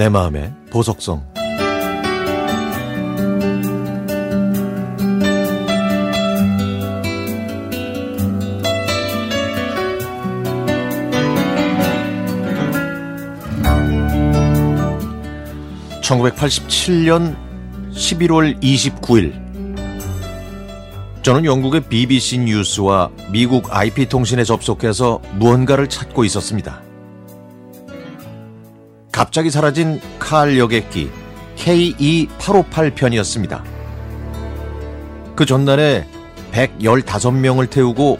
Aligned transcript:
내 0.00 0.08
마음의 0.08 0.50
보석성 0.70 1.22
(1987년 16.00 17.36
11월 17.92 18.58
29일) 18.62 19.34
저는 21.22 21.44
영국의 21.44 21.82
BBC 21.90 22.38
뉴스와 22.38 23.10
미국 23.30 23.70
IP 23.70 24.08
통신에 24.08 24.44
접속해서 24.44 25.20
무언가를 25.34 25.90
찾고 25.90 26.24
있었습니다. 26.24 26.89
갑자기 29.20 29.50
사라진 29.50 30.00
칼 30.18 30.58
여객기 30.58 31.10
KE858 31.56 32.94
편이었습니다. 32.94 33.62
그 35.36 35.44
전날에 35.44 36.06
115명을 36.52 37.68
태우고 37.68 38.18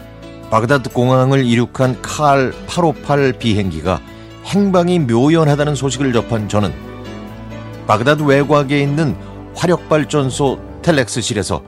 바그다드 0.50 0.90
공항을 0.90 1.46
이륙한 1.46 2.02
칼 2.02 2.52
858 2.66 3.38
비행기가 3.38 3.98
행방이 4.45 4.98
묘연하다는 4.98 5.74
소식을 5.74 6.12
접한 6.12 6.50
저는 6.50 6.70
바그다드 7.87 8.23
외곽에 8.23 8.78
있는 8.82 9.16
화력발전소 9.54 10.60
텔렉스실에서 10.82 11.62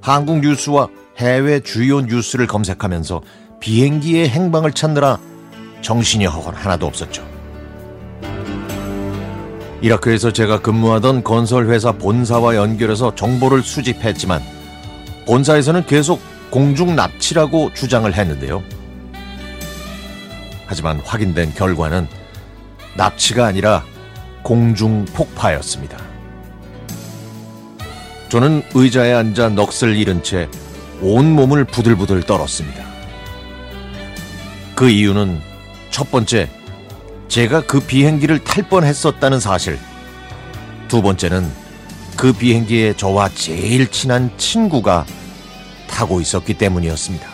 한국 0.00 0.38
뉴스와 0.38 0.86
해외 1.16 1.58
주요 1.58 2.00
뉴스를 2.00 2.46
검색하면서 2.46 3.22
비행기의 3.58 4.28
행방을 4.28 4.70
찾느라 4.70 5.18
정신이 5.82 6.26
하나도 6.26 6.86
없었죠. 6.86 7.27
이라크에서 9.80 10.32
제가 10.32 10.60
근무하던 10.60 11.22
건설회사 11.22 11.92
본사와 11.92 12.56
연결해서 12.56 13.14
정보를 13.14 13.62
수집했지만 13.62 14.42
본사에서는 15.26 15.86
계속 15.86 16.20
공중 16.50 16.96
납치라고 16.96 17.72
주장을 17.74 18.12
했는데요. 18.12 18.62
하지만 20.66 21.00
확인된 21.00 21.54
결과는 21.54 22.08
납치가 22.96 23.46
아니라 23.46 23.84
공중 24.42 25.04
폭파였습니다. 25.06 25.98
저는 28.28 28.62
의자에 28.74 29.12
앉아 29.12 29.50
넋을 29.50 29.96
잃은 29.96 30.22
채 30.22 30.48
온몸을 31.00 31.64
부들부들 31.64 32.22
떨었습니다. 32.24 32.84
그 34.74 34.90
이유는 34.90 35.40
첫 35.90 36.10
번째, 36.10 36.48
제가 37.28 37.60
그 37.66 37.80
비행기를 37.80 38.38
탈 38.42 38.68
뻔했었다는 38.68 39.38
사실. 39.38 39.78
두 40.88 41.02
번째는 41.02 41.50
그 42.16 42.32
비행기에 42.32 42.94
저와 42.96 43.28
제일 43.34 43.90
친한 43.90 44.30
친구가 44.38 45.04
타고 45.88 46.20
있었기 46.20 46.54
때문이었습니다. 46.54 47.28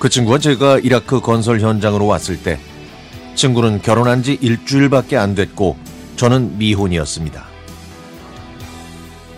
그 0.00 0.08
친구가 0.08 0.38
제가 0.38 0.80
이라크 0.80 1.20
건설 1.20 1.60
현장으로 1.60 2.06
왔을 2.06 2.42
때 2.42 2.58
친구는 3.36 3.80
결혼한 3.80 4.22
지 4.22 4.36
일주일밖에 4.40 5.16
안 5.16 5.34
됐고 5.34 5.76
저는 6.16 6.58
미혼이었습니다. 6.58 7.46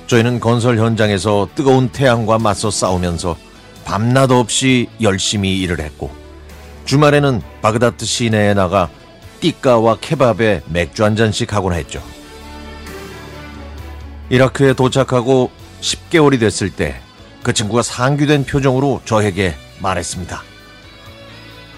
저희는 0.06 0.40
건설 0.40 0.78
현장에서 0.78 1.48
뜨거운 1.54 1.88
태양과 1.90 2.38
맞서 2.38 2.70
싸우면서 2.70 3.36
밤낮 3.84 4.30
없이 4.30 4.88
열심히 5.00 5.60
일을 5.60 5.80
했고 5.80 6.25
주말에는 6.86 7.42
바그다드 7.60 8.04
시내에 8.06 8.54
나가 8.54 8.88
띠까와 9.40 9.98
케밥에 10.00 10.62
맥주 10.66 11.04
한 11.04 11.14
잔씩 11.14 11.52
하곤 11.52 11.74
했죠. 11.74 12.02
이라크에 14.30 14.72
도착하고 14.72 15.50
10개월이 15.80 16.40
됐을 16.40 16.70
때 16.70 17.06
그 17.46 17.52
친구가 17.52 17.82
상규된 17.82 18.44
표정으로 18.44 19.02
저에게 19.04 19.54
말했습니다. 19.78 20.42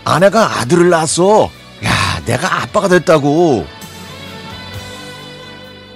아내가 0.02 0.60
아들을 0.60 0.88
낳았어. 0.88 1.50
야, 1.84 2.24
내가 2.24 2.62
아빠가 2.62 2.88
됐다고. 2.88 3.66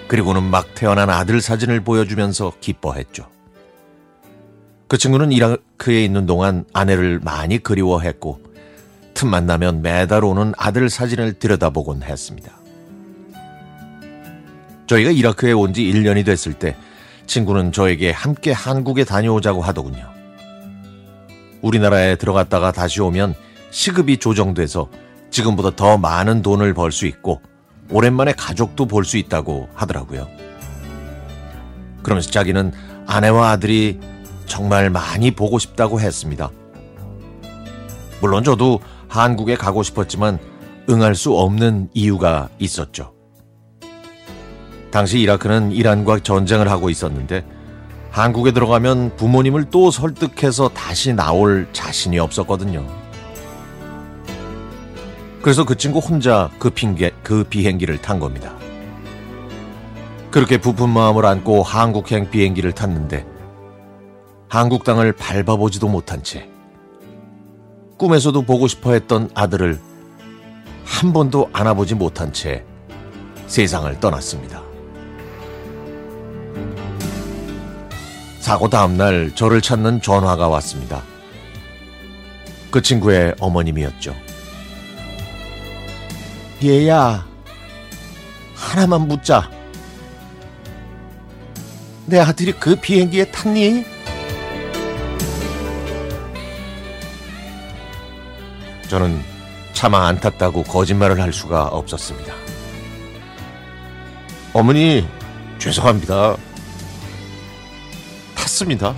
그리고는 0.09 0.43
막 0.43 0.75
태어난 0.75 1.09
아들 1.09 1.41
사진을 1.41 1.81
보여주면서 1.85 2.53
기뻐했죠. 2.61 3.31
그 4.89 4.99
친구는 4.99 5.33
이라크에 5.33 6.05
있는 6.05 6.27
동안 6.27 6.67
아내를 6.75 7.21
많이 7.21 7.57
그리워했고 7.57 8.43
틈 9.23 9.29
만 9.31 9.47
나면 9.47 9.83
매달 9.83 10.25
오는 10.25 10.53
아들 10.59 10.91
사진을 10.91 11.35
들여다보곤 11.35 12.03
했습니다. 12.03 12.51
저희가 14.89 15.13
이라크에 15.13 15.53
온 15.53 15.73
지 15.73 15.85
1년이 15.85 16.25
됐을 16.27 16.55
때 16.55 16.75
친구는 17.27 17.71
저에게 17.71 18.11
함께 18.11 18.51
한국에 18.51 19.05
다녀오자고 19.05 19.63
하더군요. 19.63 20.11
우리나라에 21.61 22.17
들어갔다가 22.17 22.73
다시 22.73 23.01
오면 23.01 23.37
시급이 23.71 24.17
조정돼서 24.17 24.89
지금보다 25.31 25.71
더 25.77 25.99
많은 25.99 26.43
돈을 26.43 26.75
벌 26.75 26.91
수 26.91 27.07
있고 27.07 27.41
오랜만에 27.91 28.33
가족도 28.33 28.87
볼 28.87 29.05
수 29.05 29.19
있다고 29.19 29.69
하더라고요. 29.75 30.27
그러면서 32.03 32.29
자기는 32.33 32.73
아내와 33.07 33.51
아들이 33.53 34.01
정말 34.47 34.91
많이 34.91 35.31
보고 35.31 35.61
싶다고 35.61 36.01
했습니다. 36.01 36.51
물론 38.21 38.43
저도 38.45 38.81
한국에 39.13 39.57
가고 39.57 39.83
싶었지만 39.83 40.39
응할 40.89 41.15
수 41.15 41.35
없는 41.35 41.91
이유가 41.93 42.49
있었죠. 42.59 43.13
당시 44.91 45.21
이라크는 45.21 45.73
이란과 45.73 46.21
전쟁을 46.21 46.71
하고 46.71 46.89
있었는데 46.89 47.45
한국에 48.11 48.53
들어가면 48.53 49.17
부모님을 49.17 49.67
또 49.71 49.91
설득해서 49.91 50.71
다시 50.71 51.13
나올 51.13 51.69
자신이 51.75 52.19
없었거든요. 52.19 52.87
그래서 55.43 55.65
그 55.67 55.77
친구 55.77 55.99
혼자 55.99 56.49
그 56.59 56.71
핑계, 56.71 57.11
그 57.23 57.45
비행기를 57.45 58.01
탄 58.01 58.19
겁니다. 58.19 58.55
그렇게 60.31 60.57
부푼 60.57 60.89
마음을 60.89 61.27
안고 61.27 61.63
한국행 61.63 62.31
비행기를 62.31 62.73
탔는데 62.73 63.27
한국 64.49 64.85
땅을 64.85 65.13
밟아보지도 65.13 65.89
못한 65.89 66.23
채 66.23 66.49
꿈에서도 68.03 68.43
보고 68.43 68.67
싶어 68.67 68.95
했던 68.95 69.31
아들을 69.33 69.79
한 70.85 71.13
번도 71.13 71.51
안아보지 71.53 71.95
못한 71.95 72.33
채 72.33 72.65
세상을 73.47 74.01
떠났습니다. 74.01 74.61
사고 78.41 78.69
다음날 78.69 79.37
저를 79.37 79.61
찾는 79.61 80.03
전화가 80.03 80.49
왔습니다. 80.49 81.01
그 82.73 82.83
친구의 82.83 83.37
어머님이었죠. 83.39 84.17
얘야, 86.65 87.25
하나만 88.57 89.07
묻자. 89.07 89.49
내 92.07 92.19
아들이 92.19 92.51
그 92.51 92.75
비행기에 92.75 93.31
탔니? 93.31 93.92
저는 98.93 99.23
차마 99.73 100.07
안 100.07 100.21
탔다고 100.21 100.65
거짓말을 100.65 101.19
할 101.19 101.33
수가 101.33 101.65
없었습니다. 101.65 102.35
어머니, 104.53 105.09
죄송합니다. 105.59 106.37
탔습니다. 108.35 108.95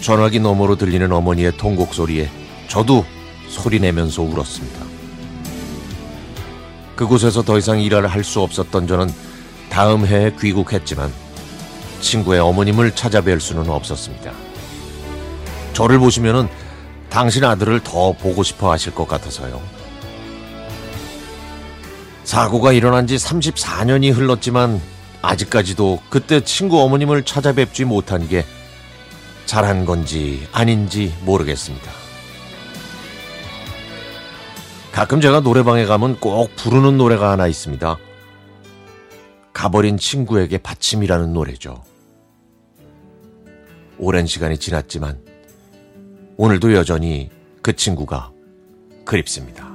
전화기 0.00 0.40
너머로 0.40 0.74
들리는 0.74 1.12
어머니의 1.12 1.56
통곡 1.56 1.94
소리에 1.94 2.28
저도 2.66 3.04
소리내면서 3.46 4.22
울었습니다. 4.22 4.80
그곳에서 6.96 7.42
더 7.42 7.56
이상 7.56 7.80
일을 7.80 8.08
할 8.08 8.24
수 8.24 8.40
없었던 8.40 8.88
저는 8.88 9.14
다음 9.68 10.06
해에 10.06 10.32
귀국했지만 10.40 11.12
친구의 12.00 12.40
어머님을 12.40 12.92
찾아뵐 12.92 13.40
수는 13.40 13.68
없었습니다. 13.68 14.32
저를 15.72 15.98
보시면은 15.98 16.48
당신 17.08 17.44
아들을 17.44 17.80
더 17.80 18.12
보고 18.12 18.42
싶어 18.42 18.70
하실 18.70 18.94
것 18.94 19.06
같아서요. 19.06 19.60
사고가 22.24 22.72
일어난 22.72 23.06
지 23.06 23.16
34년이 23.16 24.12
흘렀지만 24.12 24.80
아직까지도 25.22 26.00
그때 26.08 26.40
친구 26.42 26.80
어머님을 26.80 27.24
찾아뵙지 27.24 27.84
못한 27.84 28.28
게 28.28 28.44
잘한 29.46 29.84
건지 29.84 30.46
아닌지 30.52 31.12
모르겠습니다. 31.22 31.90
가끔 34.92 35.20
제가 35.20 35.40
노래방에 35.40 35.86
가면 35.86 36.20
꼭 36.20 36.54
부르는 36.56 36.98
노래가 36.98 37.32
하나 37.32 37.46
있습니다. 37.46 37.96
가버린 39.60 39.98
친구에게 39.98 40.56
받침이라는 40.56 41.34
노래죠. 41.34 41.84
오랜 43.98 44.24
시간이 44.24 44.56
지났지만 44.56 45.22
오늘도 46.38 46.72
여전히 46.72 47.28
그 47.60 47.76
친구가 47.76 48.32
그립습니다. 49.04 49.69